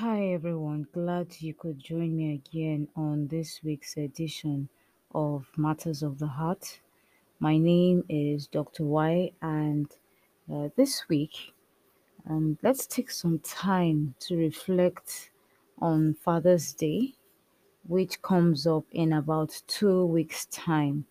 Hi 0.00 0.26
everyone, 0.34 0.86
glad 0.92 1.40
you 1.40 1.54
could 1.54 1.78
join 1.78 2.14
me 2.18 2.34
again 2.34 2.86
on 2.96 3.28
this 3.28 3.60
week's 3.64 3.96
edition 3.96 4.68
of 5.14 5.46
Matters 5.56 6.02
of 6.02 6.18
the 6.18 6.26
Heart. 6.26 6.80
My 7.40 7.56
name 7.56 8.04
is 8.06 8.46
Dr. 8.46 8.84
Y, 8.84 9.32
and 9.40 9.86
uh, 10.52 10.68
this 10.76 11.08
week, 11.08 11.54
um, 12.28 12.58
let's 12.62 12.86
take 12.86 13.10
some 13.10 13.38
time 13.38 14.14
to 14.18 14.36
reflect 14.36 15.30
on 15.80 16.12
Father's 16.12 16.74
Day, 16.74 17.14
which 17.88 18.20
comes 18.20 18.66
up 18.66 18.84
in 18.92 19.14
about 19.14 19.62
two 19.66 20.04
weeks' 20.04 20.44
time. 20.44 21.06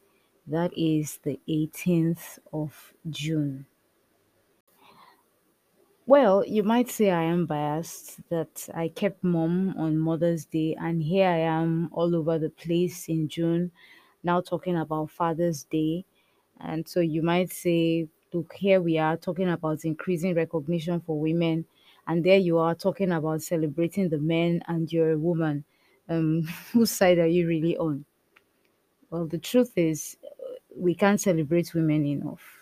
That 0.45 0.71
is 0.77 1.17
the 1.23 1.39
18th 1.49 2.38
of 2.54 2.93
June. 3.09 3.65
Well, 6.08 6.44
you 6.46 6.64
might 6.64 6.90
say 6.90 7.10
I 7.12 7.24
am 7.24 7.46
biased 7.46 8.28
that 8.30 8.68
I 8.73 8.88
kept 8.90 9.23
mom 9.23 9.76
on 9.77 9.98
Mother's 10.00 10.46
Day, 10.46 10.76
and 10.80 11.02
here 11.04 11.27
I 11.27 11.38
am 11.40 11.90
all 11.91 12.16
over 12.16 12.38
the 12.40 12.50
place 12.50 13.08
in 13.09 13.27
June, 13.27 13.72
now 14.23 14.41
talking 14.41 14.77
about 14.77 15.12
Father's 15.12 15.63
Day. 15.63 16.05
And 16.60 16.88
so 16.88 16.99
you 17.02 17.22
might 17.22 17.52
say, 17.52 18.08
look, 18.34 18.54
here 18.54 18.82
we 18.82 18.98
are 18.98 19.18
talking 19.18 19.49
about 19.49 19.86
increasing 19.86 20.36
recognition 20.36 21.02
for 21.02 21.20
women, 21.20 21.66
and 22.08 22.24
there 22.24 22.38
you 22.40 22.58
are 22.60 22.76
talking 22.76 23.12
about 23.12 23.41
celebrating 23.44 24.10
the 24.10 24.20
men, 24.20 24.62
and 24.68 24.91
you're 24.91 25.12
a 25.12 25.18
woman. 25.20 25.66
Um, 26.10 26.44
whose 26.74 26.91
side 26.91 27.18
are 27.20 27.27
you 27.27 27.48
really 27.48 27.77
on? 27.77 28.05
Well, 29.10 29.26
the 29.26 29.40
truth 29.40 29.74
is, 29.77 30.16
we 30.76 30.94
can't 30.94 31.20
celebrate 31.20 31.74
women 31.74 32.05
enough. 32.05 32.55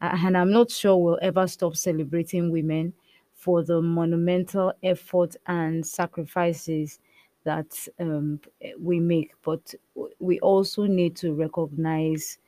A- 0.00 0.14
And 0.24 0.36
I'm 0.36 0.50
not 0.50 0.70
sure 0.70 0.96
we'll 0.96 1.18
ever 1.22 1.46
stop 1.46 1.76
celebrating 1.76 2.50
women 2.50 2.92
for 3.34 3.62
the 3.62 3.80
monumental 3.80 4.72
effort 4.82 5.36
and 5.46 5.86
sacrifices 5.86 6.98
that 7.44 7.88
um, 7.98 8.40
we 8.78 9.00
make. 9.00 9.32
But 9.42 9.74
we 10.18 10.38
also 10.40 10.84
need 10.84 11.16
to 11.16 11.32
recognize 11.34 12.38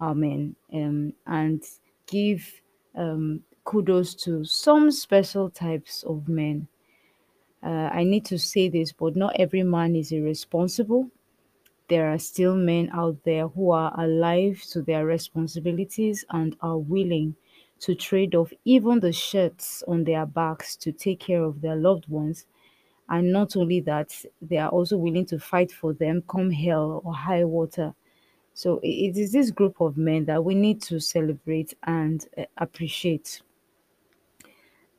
our 0.00 0.14
men 0.14 0.54
um, 0.72 1.12
and 1.26 1.62
give 2.06 2.60
um, 2.94 3.42
kudos 3.64 4.14
to 4.16 4.44
some 4.44 4.90
special 4.90 5.48
types 5.50 6.02
of 6.04 6.28
men. 6.28 6.68
Uh, 7.62 7.88
I 7.92 8.04
need 8.04 8.26
to 8.26 8.38
say 8.38 8.68
this, 8.68 8.92
but 8.92 9.16
not 9.16 9.34
every 9.38 9.62
man 9.62 9.96
is 9.96 10.12
irresponsible 10.12 11.10
there 11.88 12.10
are 12.12 12.18
still 12.18 12.56
men 12.56 12.90
out 12.92 13.22
there 13.24 13.48
who 13.48 13.70
are 13.70 13.92
alive 14.00 14.62
to 14.70 14.82
their 14.82 15.04
responsibilities 15.06 16.24
and 16.30 16.56
are 16.60 16.78
willing 16.78 17.36
to 17.80 17.94
trade 17.94 18.34
off 18.34 18.52
even 18.64 19.00
the 19.00 19.12
shirts 19.12 19.82
on 19.86 20.04
their 20.04 20.24
backs 20.26 20.76
to 20.76 20.92
take 20.92 21.20
care 21.20 21.42
of 21.42 21.60
their 21.60 21.76
loved 21.76 22.08
ones. 22.08 22.46
And 23.08 23.32
not 23.32 23.56
only 23.56 23.80
that, 23.80 24.24
they 24.40 24.56
are 24.56 24.70
also 24.70 24.96
willing 24.96 25.26
to 25.26 25.38
fight 25.38 25.70
for 25.70 25.92
them 25.92 26.22
come 26.28 26.50
hell 26.50 27.02
or 27.04 27.14
high 27.14 27.44
water. 27.44 27.94
So 28.54 28.80
it 28.82 29.16
is 29.18 29.32
this 29.32 29.50
group 29.50 29.80
of 29.80 29.98
men 29.98 30.24
that 30.26 30.44
we 30.44 30.54
need 30.54 30.80
to 30.82 31.00
celebrate 31.00 31.74
and 31.82 32.26
uh, 32.38 32.44
appreciate. 32.56 33.42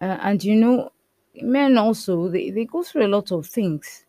Uh, 0.02 0.18
and 0.22 0.44
you 0.44 0.56
know, 0.56 0.92
men 1.42 1.78
also, 1.78 2.30
they, 2.30 2.50
they 2.52 2.66
go 2.66 2.84
through 2.84 3.06
a 3.06 3.08
lot 3.08 3.32
of 3.32 3.48
things, 3.48 4.05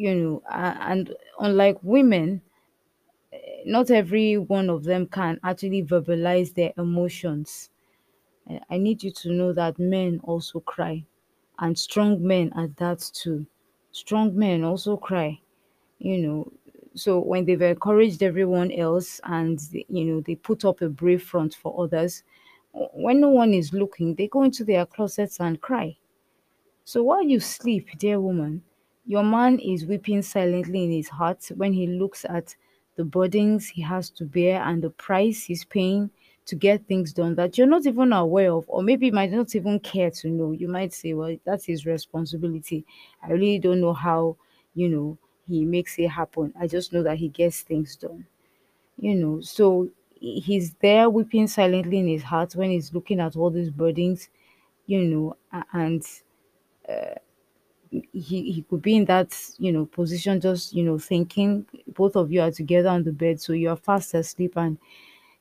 you 0.00 0.14
know, 0.14 0.42
and 0.50 1.14
unlike 1.38 1.78
women, 1.82 2.42
not 3.64 3.90
every 3.90 4.36
one 4.36 4.68
of 4.70 4.84
them 4.84 5.06
can 5.06 5.38
actually 5.42 5.82
verbalize 5.82 6.54
their 6.54 6.72
emotions. 6.76 7.70
I 8.48 8.60
I 8.70 8.78
need 8.78 9.02
you 9.04 9.12
to 9.22 9.32
know 9.32 9.52
that 9.54 9.78
men 9.78 10.20
also 10.24 10.60
cry, 10.60 11.04
and 11.58 11.78
strong 11.78 12.12
men 12.34 12.52
at 12.56 12.76
that 12.78 13.00
too. 13.22 13.46
Strong 13.92 14.36
men 14.38 14.64
also 14.64 14.96
cry, 14.98 15.40
you 15.98 16.18
know. 16.24 16.52
So 16.94 17.20
when 17.20 17.44
they've 17.46 17.62
encouraged 17.74 18.22
everyone 18.22 18.72
else 18.72 19.20
and 19.24 19.58
you 19.88 20.04
know 20.06 20.20
they 20.22 20.36
put 20.36 20.64
up 20.64 20.82
a 20.82 20.90
brave 20.90 21.22
front 21.24 21.54
for 21.54 21.72
others, 21.84 22.24
when 22.94 23.20
no 23.20 23.30
one 23.30 23.54
is 23.54 23.72
looking, 23.74 24.14
they 24.16 24.28
go 24.28 24.42
into 24.44 24.64
their 24.64 24.86
closets 24.86 25.40
and 25.40 25.60
cry. 25.60 25.98
So 26.84 27.02
while 27.02 27.22
you 27.24 27.40
sleep, 27.40 27.86
dear 27.98 28.20
woman, 28.20 28.64
your 29.06 29.22
man 29.24 29.58
is 29.58 29.86
weeping 29.86 30.22
silently 30.22 30.84
in 30.84 30.92
his 30.92 31.08
heart 31.08 31.50
when 31.56 31.72
he 31.72 31.86
looks 31.86 32.24
at 32.24 32.54
the 32.96 33.04
burdens 33.04 33.68
he 33.68 33.82
has 33.82 34.10
to 34.10 34.24
bear 34.24 34.62
and 34.62 34.82
the 34.82 34.90
price 34.90 35.44
he's 35.44 35.64
paying 35.64 36.10
to 36.46 36.54
get 36.56 36.86
things 36.86 37.12
done 37.12 37.34
that 37.36 37.56
you're 37.56 37.66
not 37.66 37.86
even 37.86 38.12
aware 38.12 38.52
of, 38.52 38.64
or 38.68 38.82
maybe 38.82 39.06
you 39.06 39.12
might 39.12 39.30
not 39.30 39.54
even 39.54 39.78
care 39.80 40.10
to 40.10 40.28
know. 40.28 40.52
You 40.52 40.68
might 40.68 40.92
say, 40.92 41.12
Well, 41.14 41.36
that's 41.44 41.64
his 41.66 41.86
responsibility. 41.86 42.84
I 43.22 43.30
really 43.32 43.58
don't 43.58 43.80
know 43.80 43.92
how, 43.92 44.36
you 44.74 44.88
know, 44.88 45.18
he 45.46 45.64
makes 45.64 45.98
it 45.98 46.08
happen. 46.08 46.52
I 46.58 46.66
just 46.66 46.92
know 46.92 47.02
that 47.04 47.18
he 47.18 47.28
gets 47.28 47.62
things 47.62 47.96
done. 47.96 48.26
You 48.98 49.14
know, 49.16 49.40
so 49.40 49.90
he's 50.20 50.74
there 50.74 51.10
weeping 51.10 51.48
silently 51.48 51.98
in 51.98 52.08
his 52.08 52.24
heart 52.24 52.54
when 52.56 52.70
he's 52.70 52.94
looking 52.94 53.20
at 53.20 53.36
all 53.36 53.50
these 53.50 53.70
burdens, 53.70 54.28
you 54.86 55.04
know, 55.04 55.36
and 55.72 56.04
uh, 56.88 57.14
he 57.90 58.52
he 58.52 58.64
could 58.68 58.82
be 58.82 58.96
in 58.96 59.04
that 59.06 59.36
you 59.58 59.72
know 59.72 59.84
position 59.86 60.40
just 60.40 60.72
you 60.72 60.82
know 60.84 60.98
thinking 60.98 61.66
both 61.88 62.14
of 62.16 62.30
you 62.32 62.40
are 62.40 62.50
together 62.50 62.88
on 62.88 63.02
the 63.02 63.12
bed 63.12 63.40
so 63.40 63.52
you 63.52 63.68
are 63.68 63.76
fast 63.76 64.14
asleep 64.14 64.52
and 64.56 64.78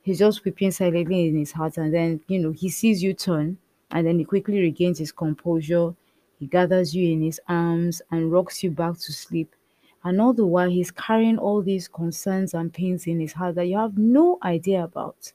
he's 0.02 0.20
just 0.20 0.44
weeping 0.46 0.72
silently 0.72 1.28
in 1.28 1.38
his 1.38 1.52
heart. 1.52 1.78
And 1.78 1.94
then 1.94 2.22
you 2.28 2.40
know 2.40 2.52
he 2.52 2.70
sees 2.70 3.04
you 3.04 3.14
turn 3.14 3.58
and 3.92 4.06
then 4.08 4.20
he 4.20 4.26
quickly 4.26 4.60
regains 4.60 5.00
his 5.00 5.12
composure. 5.12 5.96
He 6.40 6.48
gathers 6.48 6.96
you 6.96 7.12
in 7.12 7.22
his 7.22 7.40
arms 7.48 8.02
and 8.12 8.32
rocks 8.32 8.64
you 8.64 8.72
back 8.72 8.96
to 9.00 9.14
sleep. 9.14 9.56
And 10.04 10.22
all 10.22 10.34
the 10.34 10.46
while 10.46 10.70
he's 10.70 10.92
carrying 10.92 11.38
all 11.38 11.62
these 11.62 11.88
concerns 11.88 12.54
and 12.54 12.74
pains 12.74 13.08
in 13.08 13.20
his 13.20 13.34
heart 13.34 13.56
that 13.56 13.66
you 13.68 13.78
have 13.78 13.98
no 13.98 14.38
idea 14.44 14.84
about 14.84 15.34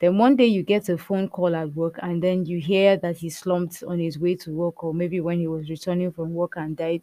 then 0.00 0.18
one 0.18 0.36
day 0.36 0.46
you 0.46 0.62
get 0.62 0.88
a 0.88 0.98
phone 0.98 1.28
call 1.28 1.54
at 1.54 1.74
work 1.74 1.98
and 2.02 2.22
then 2.22 2.46
you 2.46 2.58
hear 2.60 2.96
that 2.98 3.18
he 3.18 3.30
slumped 3.30 3.82
on 3.84 3.98
his 4.00 4.18
way 4.18 4.34
to 4.36 4.52
work 4.52 4.82
or 4.84 4.94
maybe 4.94 5.20
when 5.20 5.38
he 5.40 5.46
was 5.46 5.70
returning 5.70 6.10
from 6.12 6.34
work 6.34 6.54
and 6.56 6.76
died. 6.76 7.02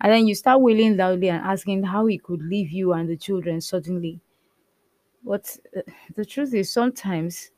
And 0.00 0.12
then 0.12 0.26
you 0.26 0.34
start 0.34 0.60
wailing 0.60 0.96
loudly 0.96 1.30
and 1.30 1.44
asking 1.44 1.84
how 1.84 2.06
he 2.06 2.18
could 2.18 2.42
leave 2.42 2.70
you 2.70 2.92
and 2.92 3.08
the 3.08 3.16
children 3.16 3.60
suddenly. 3.60 4.20
But 5.24 5.58
uh, 5.76 5.80
the 6.14 6.24
truth 6.24 6.54
is 6.54 6.70
sometimes 6.70 7.50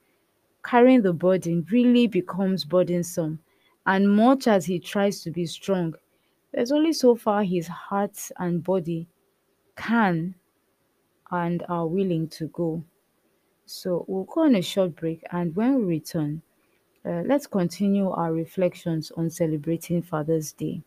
carrying 0.64 1.02
the 1.02 1.12
burden 1.14 1.66
really 1.70 2.06
becomes 2.08 2.64
burdensome. 2.64 3.40
And 3.86 4.10
much 4.10 4.46
as 4.48 4.66
he 4.66 4.78
tries 4.80 5.22
to 5.22 5.30
be 5.32 5.46
strong, 5.46 5.94
there's 6.52 6.72
only 6.72 6.92
so 6.94 7.16
far 7.16 7.44
his 7.44 7.68
heart 7.68 8.30
and 8.38 8.64
body 8.64 9.08
can 9.76 10.36
and 11.30 11.64
are 11.68 11.86
willing 11.86 12.28
to 12.28 12.48
go. 12.48 12.84
So 13.66 14.04
we'll 14.08 14.25
go 14.25 14.42
on 14.42 14.54
a 14.54 14.62
short 14.62 14.97
break 14.97 15.22
and 15.30 15.54
when 15.56 15.76
we 15.78 15.84
return, 15.84 16.42
Uh, 17.06 17.22
let's 17.26 17.47
continue 17.47 18.08
our 18.08 18.32
reflections 18.32 19.10
on 19.10 19.28
celebrating 19.28 20.00
Father's 20.00 20.52
Day. 20.52 20.80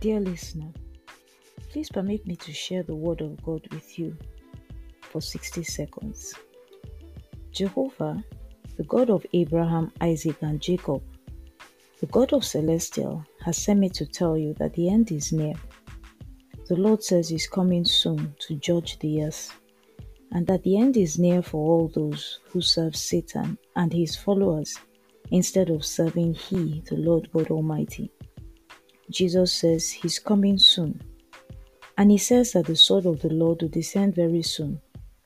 Dear 0.00 0.20
listener, 0.20 0.72
please 1.70 1.90
permit 1.90 2.24
me 2.28 2.36
to 2.36 2.52
share 2.52 2.84
the 2.84 2.94
Word 2.94 3.20
of 3.20 3.42
God 3.42 3.66
with 3.72 3.98
you 3.98 4.16
for 5.00 5.20
60 5.20 5.64
seconds. 5.64 6.32
Jehovah, 7.50 8.22
the 8.78 8.84
God 8.84 9.10
of 9.10 9.26
Abraham, 9.32 9.90
Isaac, 10.00 10.36
and 10.40 10.60
Jacob, 10.60 11.02
the 12.00 12.06
God 12.06 12.32
of 12.32 12.44
Celestial, 12.44 13.24
has 13.44 13.58
sent 13.58 13.80
me 13.80 13.88
to 13.90 14.06
tell 14.06 14.38
you 14.38 14.54
that 14.54 14.72
the 14.74 14.88
end 14.88 15.10
is 15.10 15.32
near. 15.32 15.54
The 16.68 16.76
Lord 16.76 17.02
says 17.02 17.28
He's 17.28 17.48
coming 17.48 17.84
soon 17.84 18.36
to 18.38 18.54
judge 18.54 19.00
the 19.00 19.24
earth, 19.24 19.52
and 20.30 20.46
that 20.46 20.62
the 20.62 20.78
end 20.78 20.96
is 20.96 21.18
near 21.18 21.42
for 21.42 21.58
all 21.58 21.88
those 21.88 22.38
who 22.50 22.60
serve 22.60 22.94
Satan 22.94 23.58
and 23.74 23.92
his 23.92 24.14
followers 24.14 24.78
instead 25.32 25.70
of 25.70 25.84
serving 25.84 26.34
He, 26.34 26.80
the 26.88 26.96
Lord 26.96 27.28
God 27.32 27.50
Almighty. 27.50 28.12
Jesus 29.10 29.52
says 29.52 29.90
He's 29.90 30.20
coming 30.20 30.56
soon, 30.56 31.02
and 31.96 32.12
He 32.12 32.18
says 32.18 32.52
that 32.52 32.66
the 32.66 32.76
sword 32.76 33.06
of 33.06 33.20
the 33.22 33.30
Lord 33.30 33.60
will 33.60 33.70
descend 33.70 34.14
very 34.14 34.42
soon 34.42 34.80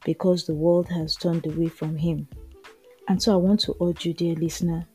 because 0.07 0.47
the 0.47 0.55
world 0.55 0.89
has 0.89 1.17
turned 1.17 1.45
away 1.45 1.69
from 1.69 1.99
Him. 1.99 2.27
And 3.09 3.23
so 3.23 3.33
I 3.33 3.37
want 3.37 3.61
to 3.61 3.77
urge 3.83 4.07
you, 4.07 4.15
dear 4.15 4.35
listener, 4.37 4.87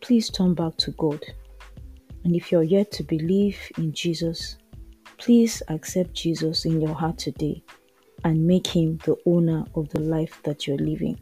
please 0.00 0.28
turn 0.28 0.54
back 0.54 0.76
to 0.78 0.90
God. 0.92 1.24
And 2.24 2.34
if 2.34 2.50
you're 2.50 2.62
yet 2.62 2.90
to 2.92 3.02
believe 3.02 3.58
in 3.78 3.92
Jesus, 3.92 4.58
please 5.18 5.62
accept 5.68 6.14
Jesus 6.14 6.64
in 6.64 6.80
your 6.80 6.94
heart 6.94 7.18
today 7.18 7.62
and 8.24 8.46
make 8.46 8.66
him 8.66 8.98
the 9.04 9.16
owner 9.26 9.64
of 9.74 9.88
the 9.90 10.00
life 10.00 10.40
that 10.42 10.66
you're 10.66 10.78
living. 10.78 11.18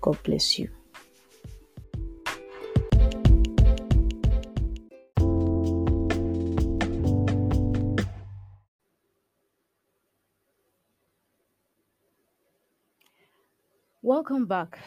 God 0.00 0.22
bless 0.22 0.58
you. 0.58 0.68
Welcome 14.02 14.44
back. 14.44 14.78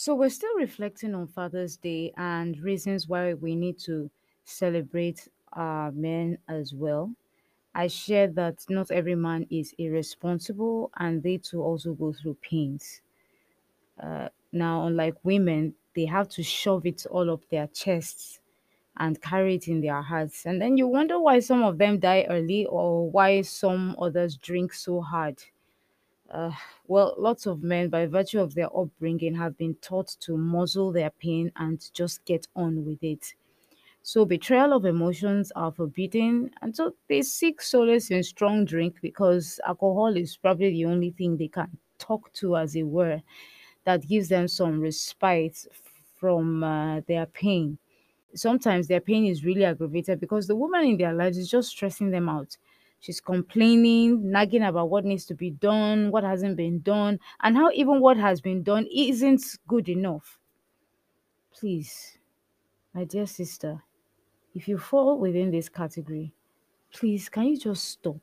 So, 0.00 0.14
we're 0.14 0.28
still 0.30 0.54
reflecting 0.54 1.12
on 1.12 1.26
Father's 1.26 1.76
Day 1.76 2.12
and 2.16 2.56
reasons 2.60 3.08
why 3.08 3.34
we 3.34 3.56
need 3.56 3.80
to 3.80 4.12
celebrate 4.44 5.26
our 5.52 5.90
men 5.90 6.38
as 6.46 6.72
well. 6.72 7.16
I 7.74 7.88
shared 7.88 8.36
that 8.36 8.66
not 8.68 8.90
every 8.92 9.16
man 9.16 9.46
is 9.50 9.74
irresponsible 9.78 10.92
and 10.96 11.22
they 11.22 11.38
too 11.38 11.62
also 11.62 11.94
go 11.94 12.12
through 12.12 12.36
pains. 12.42 13.02
Uh, 13.98 14.28
now, 14.52 14.86
unlike 14.86 15.16
women, 15.24 15.74
they 15.94 16.06
have 16.06 16.28
to 16.30 16.42
shove 16.42 16.86
it 16.86 17.06
all 17.06 17.30
up 17.30 17.48
their 17.50 17.68
chests 17.68 18.40
and 18.96 19.22
carry 19.22 19.56
it 19.56 19.68
in 19.68 19.80
their 19.82 20.02
hearts. 20.02 20.46
And 20.46 20.62
then 20.62 20.76
you 20.78 20.88
wonder 20.88 21.20
why 21.20 21.40
some 21.40 21.62
of 21.62 21.78
them 21.78 22.00
die 22.00 22.26
early 22.30 22.66
or 22.66 23.10
why 23.10 23.42
some 23.42 23.96
others 24.00 24.36
drink 24.36 24.74
so 24.74 25.00
hard. 25.02 25.42
Uh, 26.30 26.52
well, 26.86 27.14
lots 27.18 27.46
of 27.46 27.62
men, 27.62 27.88
by 27.88 28.06
virtue 28.06 28.40
of 28.40 28.54
their 28.54 28.74
upbringing, 28.76 29.34
have 29.34 29.56
been 29.56 29.74
taught 29.76 30.08
to 30.20 30.36
muzzle 30.36 30.92
their 30.92 31.10
pain 31.10 31.50
and 31.56 31.90
just 31.94 32.24
get 32.24 32.46
on 32.54 32.84
with 32.84 33.02
it. 33.02 33.34
So, 34.02 34.24
betrayal 34.24 34.72
of 34.74 34.84
emotions 34.86 35.52
are 35.56 35.72
forbidden, 35.72 36.52
and 36.62 36.76
so 36.76 36.94
they 37.08 37.22
seek 37.22 37.62
solace 37.62 38.10
in 38.10 38.22
strong 38.24 38.64
drink 38.66 39.00
because 39.02 39.60
alcohol 39.66 40.16
is 40.16 40.36
probably 40.36 40.70
the 40.70 40.86
only 40.86 41.10
thing 41.12 41.36
they 41.38 41.48
can 41.48 41.78
talk 41.98 42.32
to, 42.34 42.56
as 42.56 42.76
it 42.76 42.84
were, 42.84 43.22
that 43.84 44.06
gives 44.08 44.28
them 44.28 44.48
some 44.48 44.80
respite 44.80 45.66
from 46.16 46.64
uh, 46.64 47.00
their 47.02 47.26
pain 47.26 47.78
sometimes 48.34 48.88
their 48.88 49.00
pain 49.00 49.26
is 49.26 49.44
really 49.44 49.64
aggravated 49.64 50.20
because 50.20 50.46
the 50.46 50.56
woman 50.56 50.84
in 50.84 50.96
their 50.98 51.14
lives 51.14 51.38
is 51.38 51.50
just 51.50 51.70
stressing 51.70 52.10
them 52.10 52.28
out. 52.28 52.56
She's 53.00 53.20
complaining, 53.20 54.30
nagging 54.30 54.62
about 54.62 54.90
what 54.90 55.04
needs 55.04 55.24
to 55.26 55.34
be 55.34 55.50
done, 55.50 56.10
what 56.10 56.24
hasn't 56.24 56.56
been 56.56 56.80
done, 56.80 57.20
and 57.42 57.56
how 57.56 57.70
even 57.72 58.00
what 58.00 58.16
has 58.16 58.40
been 58.40 58.62
done 58.62 58.86
isn't 58.92 59.42
good 59.68 59.88
enough. 59.88 60.38
Please, 61.52 62.18
my 62.94 63.04
dear 63.04 63.26
sister, 63.26 63.82
if 64.54 64.66
you 64.66 64.78
fall 64.78 65.18
within 65.18 65.50
this 65.50 65.68
category, 65.68 66.32
please, 66.92 67.28
can 67.28 67.44
you 67.44 67.58
just 67.58 67.84
stop? 67.84 68.18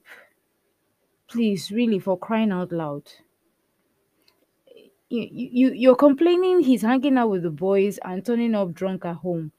Please, 1.28 1.72
really, 1.72 2.00
for 2.00 2.18
crying 2.18 2.52
out 2.52 2.72
loud. 2.72 3.04
You, 5.08 5.28
you, 5.32 5.72
you're 5.72 5.96
complaining 5.96 6.62
he's 6.62 6.82
hanging 6.82 7.18
out 7.18 7.30
with 7.30 7.44
the 7.44 7.52
boys 7.52 8.00
and 8.04 8.26
turning 8.26 8.56
up 8.56 8.74
drunk 8.74 9.06
at 9.06 9.18
home 9.18 9.52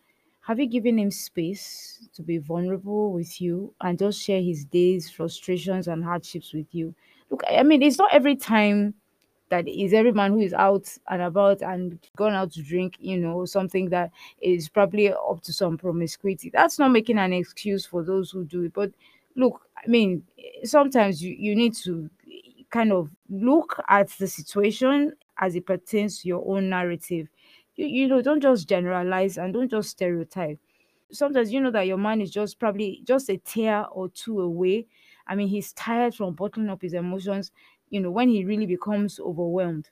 have 0.47 0.61
you 0.61 0.67
given 0.67 0.99
him 0.99 1.11
space 1.11 2.09
to 2.15 2.23
be 2.23 2.39
vulnerable 2.39 3.13
with 3.13 3.41
you 3.41 3.75
and 3.81 3.99
just 3.99 4.23
share 4.23 4.41
his 4.41 4.65
days, 4.65 5.11
frustrations, 5.11 5.89
and 5.89 6.05
hardships 6.05 6.53
with 6.53 6.73
you? 6.73 6.95
Look, 7.31 7.43
I 7.51 7.63
mean, 7.65 7.83
it's 7.83 7.99
not 7.99 8.15
every 8.15 8.37
time 8.37 8.95
that 9.49 9.67
is 9.69 9.93
every 9.93 10.13
man 10.13 10.33
who 10.33 10.41
is 10.41 10.53
out 10.53 10.89
and 11.09 11.23
about 11.23 11.63
and 11.63 11.99
gone 12.17 12.35
out 12.35 12.53
to 12.53 12.63
drink, 12.63 12.97
you 13.01 13.19
know, 13.19 13.45
something 13.45 13.89
that 13.91 14.11
is 14.41 14.69
probably 14.69 15.13
up 15.13 15.41
to 15.43 15.53
some 15.53 15.79
promiscuity. 15.79 16.51
That's 16.51 16.79
not 16.79 16.91
making 16.91 17.19
an 17.19 17.33
excuse 17.33 17.87
for 17.87 18.05
those 18.05 18.31
who 18.31 18.45
do 18.45 18.65
it. 18.65 18.73
But 18.73 18.93
look, 19.37 19.63
I 19.77 19.89
mean, 19.89 20.25
sometimes 20.65 21.23
you, 21.23 21.35
you 21.39 21.55
need 21.57 21.75
to 21.85 22.11
kind 22.71 22.93
of 22.93 23.11
look 23.31 23.81
at 23.89 24.09
the 24.11 24.27
situation 24.27 25.13
as 25.39 25.55
it 25.55 25.67
pertains 25.67 26.21
to 26.23 26.29
your 26.29 26.45
own 26.47 26.69
narrative. 26.69 27.29
You, 27.76 27.87
you 27.87 28.08
know, 28.08 28.23
don't 28.23 28.40
just 28.40 28.69
generalize 28.69 29.38
and 29.38 29.52
don't 29.55 29.70
just 29.70 29.90
stereotype 29.90 30.58
sometimes 31.12 31.52
you 31.52 31.61
know 31.61 31.70
that 31.70 31.87
your 31.87 31.99
man 31.99 32.20
is 32.20 32.31
just 32.31 32.58
probably 32.58 33.00
just 33.05 33.31
a 33.31 33.38
tear 33.38 33.87
or 33.88 34.08
two 34.11 34.40
away. 34.40 34.87
I 35.26 35.37
mean, 35.37 35.49
he's 35.49 35.73
tired 35.73 36.14
from 36.14 36.34
bottling 36.34 36.69
up 36.70 36.82
his 36.82 36.94
emotions, 36.94 37.52
you 37.90 38.00
know, 38.00 38.11
when 38.11 38.28
he 38.28 38.44
really 38.44 38.67
becomes 38.67 39.20
overwhelmed. 39.20 39.90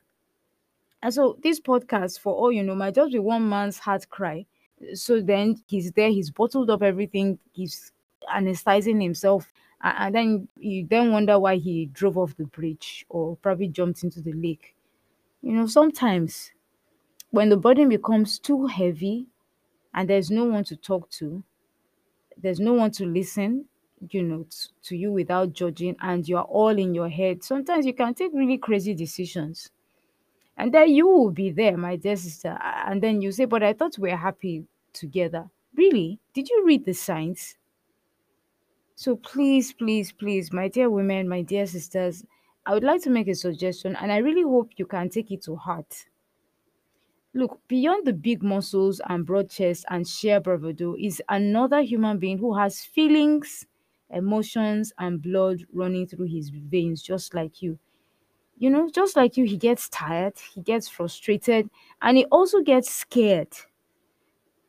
And 1.02 1.12
so 1.12 1.38
this 1.42 1.60
podcast, 1.60 2.18
for 2.20 2.34
all 2.34 2.50
you 2.50 2.62
know, 2.62 2.74
might 2.74 2.94
just 2.94 3.12
be 3.12 3.18
one 3.18 3.48
man's 3.48 3.78
heart 3.78 4.08
cry. 4.08 4.46
So 4.94 5.20
then 5.20 5.62
he's 5.66 5.92
there, 5.92 6.10
he's 6.10 6.30
bottled 6.30 6.70
up 6.70 6.82
everything, 6.82 7.38
he's 7.52 7.92
anesthetizing 8.34 9.02
himself. 9.02 9.52
And 9.82 10.14
then 10.14 10.48
you 10.56 10.86
then 10.86 11.12
wonder 11.12 11.38
why 11.38 11.56
he 11.56 11.86
drove 11.86 12.16
off 12.16 12.36
the 12.36 12.46
bridge 12.46 13.04
or 13.10 13.36
probably 13.36 13.68
jumped 13.68 14.02
into 14.02 14.20
the 14.22 14.32
lake. 14.32 14.74
You 15.42 15.52
know, 15.54 15.66
sometimes 15.68 16.52
when 17.34 17.48
the 17.48 17.56
burden 17.56 17.88
becomes 17.88 18.38
too 18.38 18.66
heavy 18.66 19.26
and 19.92 20.08
there's 20.08 20.30
no 20.30 20.44
one 20.44 20.62
to 20.62 20.76
talk 20.76 21.10
to, 21.10 21.42
there's 22.36 22.60
no 22.60 22.74
one 22.74 22.92
to 22.92 23.04
listen 23.04 23.64
you 24.10 24.22
know 24.22 24.44
t- 24.44 24.68
to 24.82 24.96
you 24.96 25.10
without 25.10 25.52
judging 25.52 25.96
and 26.00 26.28
you're 26.28 26.42
all 26.42 26.78
in 26.78 26.94
your 26.94 27.08
head 27.08 27.42
sometimes 27.42 27.86
you 27.86 27.94
can 27.94 28.12
take 28.14 28.30
really 28.34 28.58
crazy 28.58 28.94
decisions. 28.94 29.70
And 30.56 30.72
then 30.74 30.90
you 30.90 31.08
will 31.08 31.30
be 31.32 31.50
there 31.50 31.76
my 31.76 31.96
dear 31.96 32.14
sister 32.16 32.56
and 32.62 33.02
then 33.02 33.20
you 33.20 33.32
say 33.32 33.46
but 33.46 33.64
i 33.64 33.72
thought 33.72 33.98
we 33.98 34.10
were 34.10 34.16
happy 34.16 34.64
together. 34.92 35.50
Really? 35.74 36.20
Did 36.34 36.48
you 36.50 36.64
read 36.64 36.84
the 36.84 36.94
signs? 36.94 37.56
So 38.94 39.16
please 39.16 39.72
please 39.72 40.12
please 40.12 40.52
my 40.52 40.68
dear 40.68 40.88
women 40.88 41.28
my 41.28 41.42
dear 41.42 41.66
sisters 41.66 42.24
i 42.64 42.72
would 42.74 42.84
like 42.84 43.02
to 43.02 43.10
make 43.10 43.26
a 43.26 43.34
suggestion 43.34 43.96
and 43.96 44.12
i 44.12 44.18
really 44.18 44.42
hope 44.42 44.70
you 44.76 44.86
can 44.86 45.08
take 45.08 45.32
it 45.32 45.42
to 45.42 45.56
heart 45.56 46.06
Look, 47.34 47.60
beyond 47.68 48.06
the 48.06 48.12
big 48.14 48.42
muscles 48.42 49.00
and 49.08 49.26
broad 49.26 49.50
chest 49.50 49.84
and 49.90 50.06
sheer 50.08 50.40
bravado 50.40 50.94
is 50.98 51.22
another 51.28 51.82
human 51.82 52.18
being 52.18 52.38
who 52.38 52.54
has 52.56 52.84
feelings, 52.84 53.66
emotions, 54.10 54.92
and 54.98 55.20
blood 55.20 55.66
running 55.72 56.06
through 56.06 56.26
his 56.28 56.50
veins, 56.50 57.02
just 57.02 57.34
like 57.34 57.60
you. 57.60 57.78
You 58.58 58.70
know, 58.70 58.88
just 58.90 59.16
like 59.16 59.36
you, 59.36 59.44
he 59.46 59.56
gets 59.58 59.88
tired, 59.90 60.34
he 60.54 60.62
gets 60.62 60.88
frustrated, 60.88 61.70
and 62.02 62.16
he 62.18 62.26
also 62.26 62.62
gets 62.62 62.90
scared. 62.90 63.54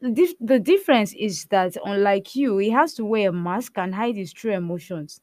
The, 0.01 0.11
dif- 0.11 0.35
the 0.39 0.59
difference 0.59 1.13
is 1.13 1.45
that, 1.45 1.75
unlike 1.83 2.35
you, 2.35 2.57
he 2.57 2.69
has 2.69 2.93
to 2.95 3.05
wear 3.05 3.29
a 3.29 3.33
mask 3.33 3.77
and 3.77 3.95
hide 3.95 4.15
his 4.15 4.33
true 4.33 4.51
emotions. 4.53 5.21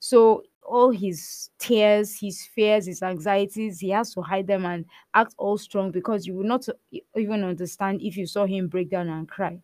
So 0.00 0.44
all 0.66 0.90
his 0.90 1.50
tears, 1.58 2.18
his 2.20 2.44
fears, 2.54 2.86
his 2.86 3.02
anxieties, 3.02 3.80
he 3.80 3.90
has 3.90 4.12
to 4.14 4.22
hide 4.22 4.46
them 4.46 4.64
and 4.66 4.84
act 5.14 5.34
all 5.38 5.56
strong 5.56 5.90
because 5.90 6.26
you 6.26 6.34
will 6.34 6.44
not 6.44 6.66
even 7.16 7.44
understand 7.44 8.02
if 8.02 8.16
you 8.16 8.26
saw 8.26 8.46
him 8.46 8.68
break 8.68 8.90
down 8.90 9.08
and 9.08 9.28
cry. 9.28 9.58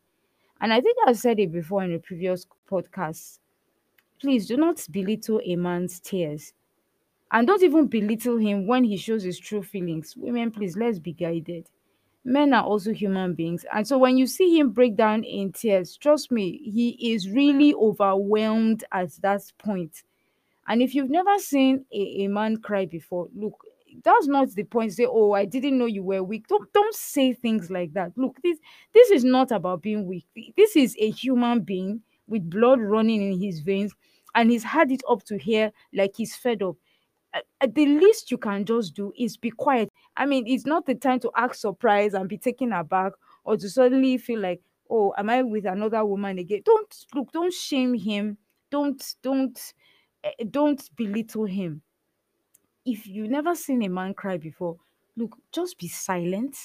And 0.60 0.72
I 0.72 0.80
think 0.80 0.96
I've 1.06 1.18
said 1.18 1.40
it 1.40 1.52
before 1.52 1.82
in 1.82 1.92
a 1.92 1.98
previous 1.98 2.46
podcast. 2.70 3.38
Please 4.20 4.46
do 4.46 4.56
not 4.56 4.86
belittle 4.90 5.40
a 5.44 5.56
man's 5.56 5.98
tears. 5.98 6.52
And 7.32 7.46
don't 7.46 7.62
even 7.62 7.88
belittle 7.88 8.36
him 8.36 8.66
when 8.66 8.84
he 8.84 8.96
shows 8.96 9.22
his 9.22 9.38
true 9.38 9.62
feelings. 9.62 10.14
Women, 10.16 10.50
please, 10.50 10.76
let's 10.76 10.98
be 10.98 11.12
guided. 11.12 11.68
Men 12.24 12.52
are 12.52 12.62
also 12.62 12.92
human 12.92 13.34
beings. 13.34 13.64
And 13.72 13.86
so 13.86 13.98
when 13.98 14.16
you 14.16 14.26
see 14.26 14.56
him 14.56 14.70
break 14.70 14.96
down 14.96 15.24
in 15.24 15.50
tears, 15.52 15.96
trust 15.96 16.30
me, 16.30 16.58
he 16.58 17.12
is 17.12 17.28
really 17.28 17.74
overwhelmed 17.74 18.84
at 18.92 19.10
that 19.22 19.42
point 19.58 20.04
and 20.68 20.82
if 20.82 20.94
you've 20.94 21.10
never 21.10 21.38
seen 21.38 21.84
a, 21.92 22.24
a 22.24 22.28
man 22.28 22.58
cry 22.58 22.86
before, 22.86 23.28
look, 23.34 23.64
that's 24.04 24.26
not 24.26 24.50
the 24.50 24.64
point. 24.64 24.92
Say, 24.94 25.06
oh, 25.08 25.32
I 25.32 25.44
didn't 25.44 25.78
know 25.78 25.86
you 25.86 26.02
were 26.02 26.22
weak. 26.22 26.46
Don't 26.48 26.72
don't 26.72 26.94
say 26.94 27.32
things 27.32 27.70
like 27.70 27.92
that. 27.94 28.12
Look, 28.16 28.36
this 28.42 28.58
this 28.94 29.10
is 29.10 29.24
not 29.24 29.50
about 29.50 29.82
being 29.82 30.06
weak. 30.06 30.26
This 30.56 30.76
is 30.76 30.96
a 30.98 31.10
human 31.10 31.60
being 31.60 32.02
with 32.26 32.48
blood 32.48 32.80
running 32.80 33.20
in 33.32 33.40
his 33.40 33.60
veins, 33.60 33.92
and 34.34 34.50
he's 34.50 34.64
had 34.64 34.90
it 34.92 35.02
up 35.08 35.24
to 35.24 35.38
here 35.38 35.72
like 35.92 36.12
he's 36.16 36.34
fed 36.36 36.62
up. 36.62 36.76
Uh, 37.34 37.40
uh, 37.60 37.66
The 37.74 37.86
least 37.86 38.30
you 38.30 38.38
can 38.38 38.64
just 38.64 38.94
do 38.94 39.12
is 39.18 39.36
be 39.36 39.50
quiet. 39.50 39.88
I 40.16 40.26
mean, 40.26 40.46
it's 40.46 40.66
not 40.66 40.86
the 40.86 40.94
time 40.94 41.20
to 41.20 41.30
act 41.36 41.56
surprised 41.56 42.14
and 42.14 42.28
be 42.28 42.38
taken 42.38 42.72
aback 42.72 43.12
or 43.44 43.56
to 43.56 43.68
suddenly 43.68 44.18
feel 44.18 44.40
like, 44.40 44.60
oh, 44.90 45.14
am 45.16 45.30
I 45.30 45.42
with 45.42 45.64
another 45.66 46.04
woman 46.04 46.38
again? 46.38 46.62
Don't 46.64 46.94
look, 47.14 47.32
don't 47.32 47.52
shame 47.52 47.94
him. 47.94 48.38
Don't 48.70 49.02
don't 49.22 49.58
Eh, 50.24 50.44
don't 50.50 50.88
belittle 50.96 51.44
him. 51.46 51.82
If 52.84 53.06
you've 53.06 53.30
never 53.30 53.54
seen 53.54 53.82
a 53.82 53.88
man 53.88 54.14
cry 54.14 54.36
before, 54.36 54.78
look, 55.16 55.36
just 55.52 55.78
be 55.78 55.88
silent 55.88 56.56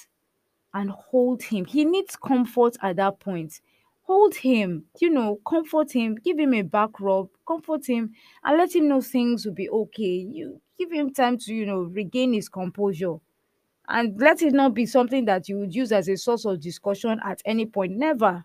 and 0.74 0.90
hold 0.90 1.44
him. 1.44 1.66
He 1.66 1.86
needs 1.86 2.16
comfort 2.16 2.78
at 2.82 2.96
that 2.98 3.20
point. 3.20 3.62
Hold 4.04 4.36
him, 4.36 4.86
you 5.00 5.10
know, 5.10 5.40
comfort 5.48 5.92
him, 5.92 6.16
give 6.16 6.40
him 6.40 6.54
a 6.54 6.62
back 6.62 7.00
rub, 7.00 7.30
comfort 7.48 7.86
him, 7.88 8.14
and 8.44 8.58
let 8.58 8.74
him 8.74 8.88
know 8.88 9.02
things 9.02 9.46
will 9.46 9.54
be 9.54 9.70
okay. 9.70 10.04
You 10.32 10.62
give 10.78 10.92
him 10.92 11.14
time 11.14 11.38
to, 11.40 11.54
you 11.54 11.66
know, 11.66 11.82
regain 11.82 12.34
his 12.34 12.48
composure. 12.48 13.18
And 13.90 14.20
let 14.20 14.42
it 14.42 14.54
not 14.54 14.74
be 14.74 14.86
something 14.86 15.26
that 15.26 15.50
you 15.50 15.60
would 15.60 15.74
use 15.76 15.92
as 15.92 16.10
a 16.10 16.18
source 16.18 16.46
of 16.46 16.60
discussion 16.62 17.20
at 17.24 17.42
any 17.46 17.66
point. 17.66 17.94
Never. 17.94 18.44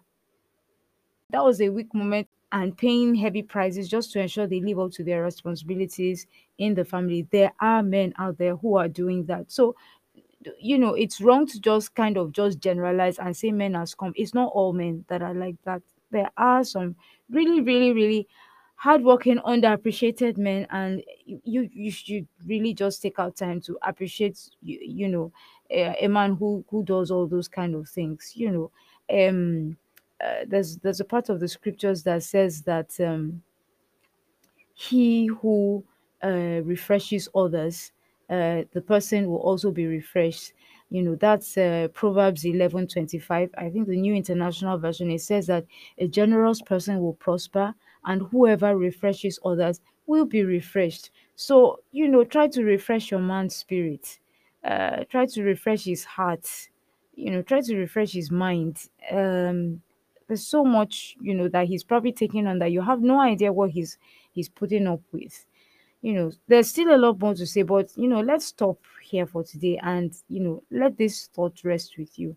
That 1.30 1.44
was 1.44 1.60
a 1.60 1.68
weak 1.68 1.92
moment 1.94 2.28
and 2.52 2.76
paying 2.76 3.14
heavy 3.14 3.42
prices 3.42 3.88
just 3.88 4.12
to 4.12 4.20
ensure 4.20 4.46
they 4.46 4.60
live 4.60 4.78
up 4.78 4.92
to 4.92 5.04
their 5.04 5.22
responsibilities 5.22 6.26
in 6.58 6.74
the 6.74 6.84
family. 6.84 7.26
There 7.30 7.52
are 7.60 7.82
men 7.82 8.14
out 8.18 8.38
there 8.38 8.56
who 8.56 8.76
are 8.76 8.88
doing 8.88 9.24
that. 9.26 9.50
So, 9.50 9.74
you 10.58 10.78
know, 10.78 10.94
it's 10.94 11.20
wrong 11.20 11.46
to 11.46 11.60
just 11.60 11.94
kind 11.94 12.16
of 12.16 12.32
just 12.32 12.58
generalize 12.58 13.18
and 13.18 13.36
say 13.36 13.52
men 13.52 13.76
are 13.76 13.86
scum. 13.86 14.12
It's 14.16 14.34
not 14.34 14.50
all 14.52 14.72
men 14.72 15.04
that 15.08 15.22
are 15.22 15.34
like 15.34 15.56
that. 15.64 15.82
There 16.10 16.30
are 16.36 16.64
some 16.64 16.96
really, 17.30 17.60
really, 17.60 17.92
really 17.92 18.28
hardworking, 18.76 19.38
underappreciated 19.38 20.36
men, 20.36 20.66
and 20.70 21.02
you 21.24 21.68
you 21.72 21.90
should 21.90 22.26
really 22.46 22.74
just 22.74 23.00
take 23.00 23.18
out 23.18 23.36
time 23.36 23.60
to 23.62 23.78
appreciate 23.82 24.38
you, 24.60 24.78
you 24.82 25.08
know 25.08 25.32
a, 25.70 25.96
a 26.04 26.08
man 26.08 26.34
who 26.34 26.64
who 26.70 26.82
does 26.84 27.10
all 27.10 27.26
those 27.26 27.48
kind 27.48 27.74
of 27.74 27.88
things. 27.88 28.32
You 28.34 28.50
know, 29.08 29.28
um, 29.28 29.76
uh, 30.22 30.44
there's 30.46 30.76
there's 30.78 31.00
a 31.00 31.04
part 31.04 31.28
of 31.28 31.40
the 31.40 31.48
scriptures 31.48 32.02
that 32.04 32.22
says 32.22 32.62
that 32.62 32.98
um 33.00 33.42
he 34.74 35.26
who 35.26 35.84
uh, 36.22 36.60
refreshes 36.64 37.28
others, 37.34 37.92
uh, 38.30 38.62
the 38.72 38.80
person 38.80 39.26
will 39.28 39.38
also 39.38 39.70
be 39.70 39.86
refreshed. 39.86 40.52
You 40.90 41.02
know, 41.02 41.14
that's 41.14 41.56
uh, 41.56 41.88
Proverbs 41.94 42.44
eleven 42.44 42.86
twenty 42.86 43.18
five. 43.18 43.50
I 43.56 43.70
think 43.70 43.88
the 43.88 43.96
New 43.96 44.14
International 44.14 44.78
Version, 44.78 45.10
it 45.10 45.20
says 45.22 45.46
that 45.46 45.64
a 45.98 46.06
generous 46.06 46.60
person 46.60 47.00
will 47.00 47.14
prosper, 47.14 47.74
and 48.04 48.22
whoever 48.22 48.76
refreshes 48.76 49.38
others 49.44 49.80
will 50.06 50.26
be 50.26 50.44
refreshed. 50.44 51.10
So, 51.34 51.80
you 51.92 52.08
know, 52.08 52.24
try 52.24 52.48
to 52.48 52.62
refresh 52.64 53.10
your 53.10 53.20
man's 53.20 53.54
spirit, 53.56 54.18
uh, 54.64 55.04
try 55.10 55.26
to 55.26 55.42
refresh 55.42 55.84
his 55.84 56.04
heart, 56.04 56.68
you 57.14 57.30
know, 57.30 57.42
try 57.42 57.60
to 57.62 57.76
refresh 57.76 58.12
his 58.12 58.30
mind. 58.30 58.88
Um, 59.10 59.82
there's 60.32 60.46
so 60.46 60.64
much 60.64 61.16
you 61.20 61.34
know 61.34 61.48
that 61.48 61.66
he's 61.66 61.84
probably 61.84 62.12
taking 62.12 62.46
on 62.46 62.58
that 62.58 62.72
you 62.72 62.80
have 62.80 63.00
no 63.00 63.20
idea 63.20 63.52
what 63.52 63.70
he's 63.70 63.98
he's 64.32 64.48
putting 64.48 64.86
up 64.86 65.00
with 65.12 65.46
you 66.00 66.12
know 66.12 66.32
there's 66.48 66.68
still 66.68 66.94
a 66.94 66.96
lot 66.96 67.18
more 67.20 67.34
to 67.34 67.46
say 67.46 67.62
but 67.62 67.90
you 67.96 68.08
know 68.08 68.20
let's 68.20 68.46
stop 68.46 68.78
here 69.02 69.26
for 69.26 69.44
today 69.44 69.78
and 69.82 70.14
you 70.28 70.40
know 70.40 70.62
let 70.70 70.96
this 70.96 71.28
thought 71.34 71.60
rest 71.64 71.94
with 71.98 72.18
you 72.18 72.36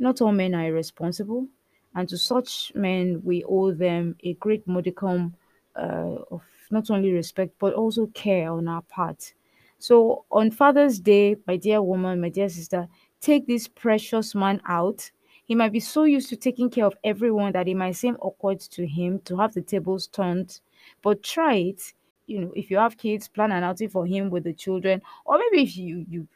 not 0.00 0.20
all 0.20 0.32
men 0.32 0.54
are 0.54 0.66
irresponsible, 0.66 1.46
and 1.94 2.08
to 2.08 2.16
such 2.16 2.72
men 2.74 3.20
we 3.22 3.44
owe 3.44 3.70
them 3.70 4.16
a 4.24 4.32
great 4.34 4.66
modicum 4.66 5.36
uh, 5.76 6.16
of 6.30 6.42
not 6.70 6.90
only 6.90 7.12
respect 7.12 7.52
but 7.58 7.74
also 7.74 8.06
care 8.08 8.50
on 8.50 8.66
our 8.66 8.82
part. 8.82 9.34
So 9.78 10.24
on 10.30 10.50
Father's 10.50 10.98
Day, 10.98 11.36
my 11.46 11.56
dear 11.56 11.82
woman, 11.82 12.20
my 12.20 12.30
dear 12.30 12.48
sister, 12.48 12.88
take 13.20 13.46
this 13.46 13.68
precious 13.68 14.34
man 14.34 14.60
out. 14.66 15.10
He 15.50 15.56
might 15.56 15.72
be 15.72 15.80
so 15.80 16.04
used 16.04 16.28
to 16.28 16.36
taking 16.36 16.70
care 16.70 16.86
of 16.86 16.94
everyone 17.02 17.50
that 17.54 17.66
it 17.66 17.74
might 17.74 17.96
seem 17.96 18.14
awkward 18.20 18.60
to 18.60 18.86
him 18.86 19.18
to 19.24 19.36
have 19.36 19.52
the 19.52 19.60
tables 19.62 20.06
turned, 20.06 20.60
but 21.02 21.24
try 21.24 21.54
it 21.56 21.92
you 22.28 22.40
know 22.40 22.52
if 22.54 22.70
you 22.70 22.76
have 22.76 22.96
kids 22.96 23.26
plan 23.26 23.50
an 23.50 23.64
outing 23.64 23.88
for 23.88 24.06
him 24.06 24.30
with 24.30 24.44
the 24.44 24.52
children. 24.52 25.02
Or 25.24 25.38
maybe 25.38 25.64
if 25.64 25.76
you 25.76 26.06
you 26.08 26.28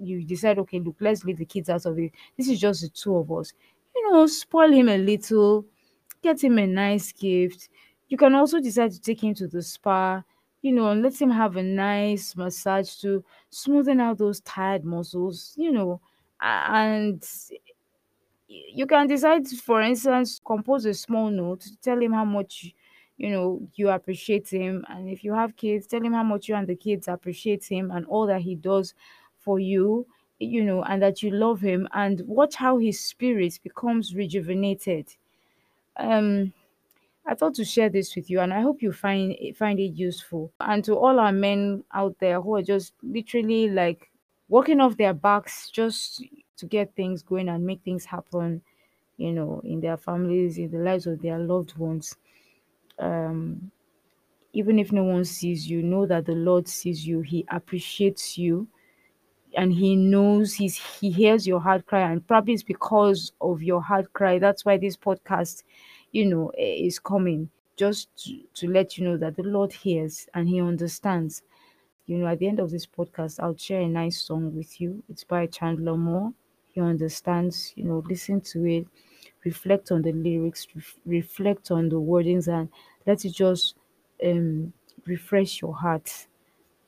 you 0.00 0.24
decide 0.24 0.58
okay 0.60 0.80
look 0.80 0.96
let's 0.98 1.24
leave 1.24 1.36
the 1.36 1.44
kids 1.44 1.68
out 1.68 1.84
of 1.84 1.98
it. 1.98 2.12
This 2.38 2.48
is 2.48 2.58
just 2.58 2.80
the 2.80 2.88
two 2.88 3.14
of 3.18 3.30
us. 3.30 3.52
You 3.94 4.10
know 4.10 4.26
spoil 4.26 4.72
him 4.72 4.88
a 4.88 4.96
little. 4.96 5.66
Get 6.22 6.42
him 6.42 6.56
a 6.56 6.66
nice 6.66 7.12
gift. 7.12 7.68
You 8.08 8.16
can 8.16 8.34
also 8.34 8.60
decide 8.60 8.92
to 8.92 9.00
take 9.02 9.22
him 9.22 9.34
to 9.34 9.46
the 9.46 9.60
spa 9.62 10.22
you 10.62 10.72
know 10.72 10.88
and 10.90 11.02
let 11.02 11.20
him 11.20 11.30
have 11.30 11.56
a 11.56 11.62
nice 11.62 12.34
massage 12.34 12.94
to 13.02 13.22
smoothen 13.52 14.00
out 14.00 14.16
those 14.16 14.40
tired 14.40 14.86
muscles 14.86 15.52
you 15.58 15.70
know 15.70 16.00
and 16.40 17.22
you 18.48 18.86
can 18.86 19.06
decide, 19.06 19.46
for 19.48 19.82
instance, 19.82 20.40
compose 20.44 20.86
a 20.86 20.94
small 20.94 21.30
note 21.30 21.60
to 21.62 21.76
tell 21.78 22.00
him 22.00 22.12
how 22.12 22.24
much 22.24 22.74
you 23.16 23.30
know 23.30 23.60
you 23.74 23.90
appreciate 23.90 24.48
him, 24.48 24.84
and 24.88 25.08
if 25.08 25.24
you 25.24 25.32
have 25.34 25.56
kids, 25.56 25.86
tell 25.86 26.02
him 26.02 26.12
how 26.12 26.22
much 26.22 26.48
you 26.48 26.54
and 26.54 26.66
the 26.68 26.76
kids 26.76 27.08
appreciate 27.08 27.64
him 27.64 27.90
and 27.90 28.06
all 28.06 28.26
that 28.26 28.40
he 28.42 28.54
does 28.54 28.94
for 29.38 29.58
you, 29.58 30.06
you 30.38 30.64
know, 30.64 30.82
and 30.84 31.02
that 31.02 31.22
you 31.22 31.30
love 31.30 31.60
him, 31.60 31.88
and 31.92 32.22
watch 32.26 32.54
how 32.54 32.78
his 32.78 33.00
spirit 33.00 33.58
becomes 33.62 34.14
rejuvenated. 34.14 35.14
Um, 35.96 36.52
I 37.26 37.34
thought 37.34 37.54
to 37.56 37.64
share 37.64 37.90
this 37.90 38.16
with 38.16 38.30
you, 38.30 38.40
and 38.40 38.52
I 38.54 38.62
hope 38.62 38.82
you 38.82 38.92
find 38.92 39.36
find 39.56 39.78
it 39.78 39.94
useful. 39.94 40.52
And 40.60 40.84
to 40.84 40.96
all 40.96 41.20
our 41.20 41.32
men 41.32 41.84
out 41.92 42.16
there 42.20 42.40
who 42.40 42.56
are 42.56 42.62
just 42.62 42.94
literally 43.02 43.68
like 43.70 44.10
walking 44.48 44.80
off 44.80 44.96
their 44.96 45.14
backs 45.14 45.70
just 45.70 46.24
to 46.58 46.66
get 46.66 46.94
things 46.94 47.22
going 47.22 47.48
and 47.48 47.64
make 47.64 47.82
things 47.82 48.04
happen, 48.04 48.62
you 49.16 49.32
know, 49.32 49.60
in 49.64 49.80
their 49.80 49.96
families, 49.96 50.58
in 50.58 50.70
the 50.70 50.78
lives 50.78 51.06
of 51.06 51.20
their 51.22 51.38
loved 51.38 51.76
ones. 51.76 52.16
Um, 52.98 53.70
even 54.52 54.78
if 54.78 54.92
no 54.92 55.04
one 55.04 55.24
sees 55.24 55.68
you, 55.68 55.82
know 55.82 56.06
that 56.06 56.26
the 56.26 56.32
Lord 56.32 56.68
sees 56.68 57.06
you. 57.06 57.20
He 57.20 57.44
appreciates 57.50 58.38
you 58.38 58.68
and 59.56 59.72
he 59.72 59.96
knows 59.96 60.54
he's 60.54 60.76
he 61.00 61.10
hears 61.10 61.46
your 61.46 61.60
heart 61.60 61.86
cry 61.86 62.00
and 62.10 62.26
probably 62.26 62.54
it's 62.54 62.62
because 62.62 63.32
of 63.40 63.62
your 63.62 63.80
heart 63.82 64.12
cry 64.12 64.38
that's 64.38 64.64
why 64.64 64.76
this 64.76 64.96
podcast 64.96 65.62
you 66.12 66.24
know 66.26 66.52
is 66.58 66.98
coming 66.98 67.48
just 67.76 68.08
to, 68.16 68.40
to 68.54 68.68
let 68.70 68.98
you 68.98 69.04
know 69.04 69.16
that 69.16 69.36
the 69.36 69.42
lord 69.42 69.72
hears 69.72 70.28
and 70.34 70.48
he 70.48 70.60
understands 70.60 71.42
you 72.06 72.18
know 72.18 72.26
at 72.26 72.38
the 72.38 72.48
end 72.48 72.60
of 72.60 72.70
this 72.70 72.86
podcast 72.86 73.40
i'll 73.40 73.56
share 73.56 73.80
a 73.80 73.88
nice 73.88 74.20
song 74.20 74.54
with 74.54 74.80
you 74.80 75.02
it's 75.08 75.24
by 75.24 75.46
chandler 75.46 75.96
moore 75.96 76.32
he 76.78 76.84
understands 76.92 77.72
you 77.76 77.84
know 77.84 77.98
listen 78.12 78.40
to 78.40 78.64
it 78.66 78.86
reflect 79.44 79.90
on 79.92 80.02
the 80.02 80.12
lyrics 80.12 80.66
ref- 80.74 80.98
reflect 81.06 81.70
on 81.70 81.88
the 81.88 82.00
wordings 82.10 82.46
and 82.48 82.68
let 83.06 83.24
it 83.24 83.32
just 83.34 83.74
um 84.24 84.72
refresh 85.06 85.62
your 85.62 85.74
heart. 85.74 86.26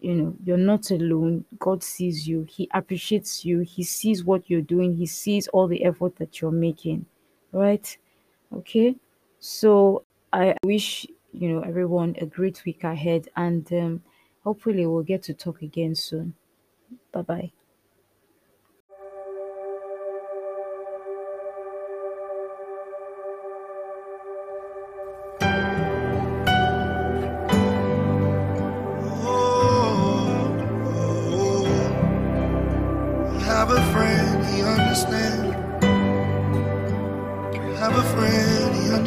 You 0.00 0.14
know 0.14 0.36
you're 0.44 0.56
not 0.72 0.90
alone. 0.90 1.44
God 1.58 1.82
sees 1.82 2.26
you. 2.28 2.44
He 2.44 2.68
appreciates 2.72 3.44
you. 3.44 3.60
He 3.60 3.82
sees 3.84 4.24
what 4.24 4.48
you're 4.50 4.62
doing. 4.74 4.96
He 4.96 5.06
sees 5.06 5.48
all 5.48 5.68
the 5.68 5.84
effort 5.84 6.16
that 6.16 6.40
you're 6.40 6.50
making. 6.68 7.06
Right? 7.52 7.86
Okay? 8.52 8.96
So 9.40 10.04
i 10.32 10.54
wish 10.64 11.06
you 11.32 11.48
know 11.52 11.60
everyone 11.62 12.14
a 12.20 12.26
great 12.26 12.64
week 12.64 12.84
ahead 12.84 13.28
and 13.36 13.72
um 13.72 14.02
hopefully 14.44 14.86
we'll 14.86 15.02
get 15.02 15.22
to 15.24 15.34
talk 15.34 15.62
again 15.62 15.94
soon. 15.94 16.34
Bye 17.12 17.22
bye 17.22 17.52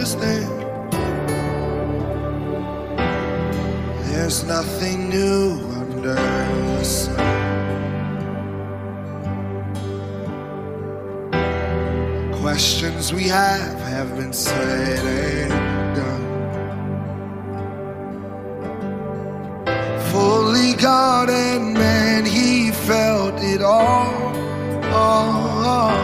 understand. 0.04 0.52
There's 4.12 4.44
nothing 4.44 5.10
new 5.10 5.60
under 5.78 6.16
the 6.16 6.84
sun. 6.84 7.16
Questions 12.42 13.14
we 13.14 13.30
have 13.30 13.80
have 13.80 14.18
been 14.18 14.34
said 14.34 15.06
and 15.06 15.96
done. 15.96 16.26
Fully 20.12 20.74
God 20.74 21.30
and 21.30 21.74
man, 21.74 22.26
he 22.26 22.72
felt 22.72 23.42
it 23.42 23.62
all. 23.62 24.36
all. 24.94 26.03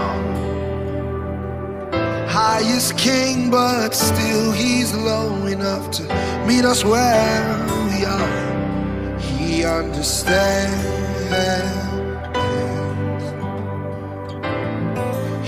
Highest 2.61 2.97
king, 2.97 3.49
but 3.49 3.91
still 3.91 4.51
he's 4.51 4.93
low 4.93 5.45
enough 5.45 5.91
to 5.91 6.03
meet 6.45 6.65
us 6.65 6.83
where 6.83 7.65
we 7.87 8.03
are. 8.03 9.17
He 9.17 9.63
understands. 9.63 10.83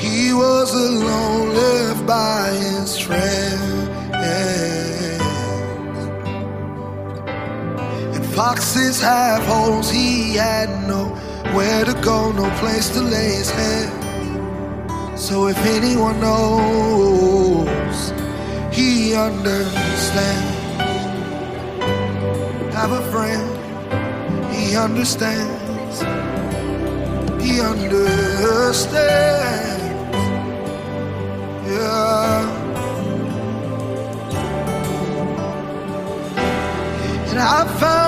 He 0.01 0.33
was 0.33 0.73
alone, 0.73 1.53
left 1.53 2.07
by 2.07 2.49
his 2.53 2.97
friends. 2.97 3.89
And 8.15 8.25
foxes 8.27 9.01
have 9.01 9.43
holes, 9.43 9.91
he 9.91 10.35
had 10.35 10.69
nowhere 10.87 11.83
to 11.83 11.93
go, 12.01 12.31
no 12.31 12.49
place 12.59 12.87
to 12.91 13.01
lay 13.01 13.35
his 13.35 13.51
head. 13.51 14.00
So 15.21 15.47
if 15.47 15.57
anyone 15.67 16.19
knows, 16.19 18.11
he 18.75 19.13
understands. 19.13 20.57
Have 22.73 22.91
a 22.91 23.03
friend, 23.11 23.47
he 24.51 24.75
understands. 24.75 26.01
He 27.39 27.61
understands. 27.61 28.95
Yeah. 31.69 32.59
And 37.29 37.39
I 37.39 37.77
found 37.79 38.00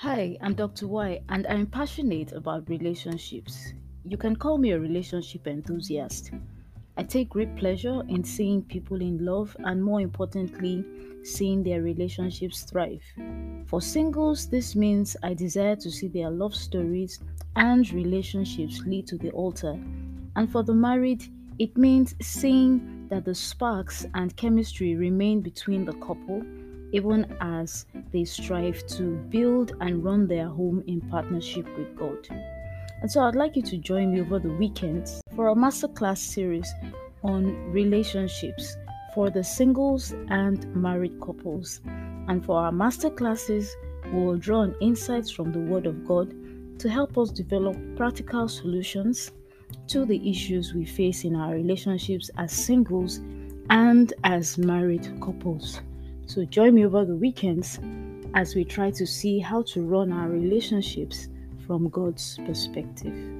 Hi, 0.00 0.36
I'm 0.42 0.52
Dr. 0.52 0.88
Y, 0.88 1.22
and 1.30 1.46
I'm 1.46 1.64
passionate 1.64 2.32
about 2.32 2.68
relationships. 2.68 3.72
You 4.04 4.18
can 4.18 4.36
call 4.36 4.58
me 4.58 4.72
a 4.72 4.78
relationship 4.78 5.46
enthusiast. 5.46 6.32
I 6.98 7.02
take 7.02 7.30
great 7.30 7.56
pleasure 7.56 8.02
in 8.06 8.22
seeing 8.22 8.60
people 8.60 9.00
in 9.00 9.24
love 9.24 9.56
and, 9.60 9.82
more 9.82 10.02
importantly, 10.02 10.84
seeing 11.24 11.62
their 11.62 11.80
relationships 11.80 12.64
thrive. 12.64 13.02
For 13.68 13.80
singles, 13.80 14.50
this 14.50 14.76
means 14.76 15.16
I 15.22 15.32
desire 15.32 15.76
to 15.76 15.90
see 15.90 16.08
their 16.08 16.28
love 16.28 16.54
stories 16.54 17.20
and 17.56 17.90
relationships 17.90 18.82
lead 18.84 19.06
to 19.06 19.16
the 19.16 19.30
altar. 19.30 19.80
And 20.36 20.52
for 20.52 20.62
the 20.62 20.74
married, 20.74 21.24
it 21.58 21.74
means 21.78 22.14
seeing 22.20 23.08
that 23.08 23.24
the 23.24 23.34
sparks 23.34 24.04
and 24.12 24.36
chemistry 24.36 24.94
remain 24.94 25.40
between 25.40 25.86
the 25.86 25.94
couple 25.94 26.44
even 26.96 27.36
as 27.42 27.84
they 28.10 28.24
strive 28.24 28.86
to 28.86 29.16
build 29.28 29.76
and 29.82 30.02
run 30.02 30.26
their 30.26 30.48
home 30.48 30.82
in 30.86 30.98
partnership 31.02 31.66
with 31.76 31.94
God. 31.94 32.26
And 33.02 33.12
so 33.12 33.20
I'd 33.20 33.34
like 33.34 33.54
you 33.54 33.62
to 33.62 33.76
join 33.76 34.14
me 34.14 34.22
over 34.22 34.38
the 34.38 34.54
weekends 34.62 35.20
for 35.34 35.48
a 35.48 35.54
masterclass 35.54 36.16
series 36.16 36.72
on 37.22 37.70
relationships 37.70 38.78
for 39.14 39.28
the 39.28 39.44
singles 39.44 40.14
and 40.30 40.74
married 40.74 41.20
couples. 41.20 41.80
And 42.28 42.42
for 42.44 42.58
our 42.58 42.72
masterclasses, 42.72 43.68
we 44.06 44.24
will 44.24 44.38
draw 44.38 44.60
on 44.60 44.74
insights 44.80 45.30
from 45.30 45.52
the 45.52 45.60
Word 45.70 45.86
of 45.86 46.06
God 46.06 46.34
to 46.78 46.88
help 46.88 47.18
us 47.18 47.30
develop 47.30 47.76
practical 47.96 48.48
solutions 48.48 49.32
to 49.88 50.06
the 50.06 50.30
issues 50.30 50.72
we 50.72 50.86
face 50.86 51.24
in 51.24 51.36
our 51.36 51.52
relationships 51.52 52.30
as 52.38 52.52
singles 52.52 53.20
and 53.68 54.14
as 54.24 54.56
married 54.56 55.06
couples. 55.20 55.80
So 56.26 56.44
join 56.44 56.74
me 56.74 56.84
over 56.84 57.04
the 57.04 57.14
weekends 57.14 57.78
as 58.34 58.54
we 58.54 58.64
try 58.64 58.90
to 58.90 59.06
see 59.06 59.38
how 59.38 59.62
to 59.62 59.82
run 59.86 60.12
our 60.12 60.28
relationships 60.28 61.28
from 61.66 61.88
God's 61.88 62.38
perspective. 62.44 63.35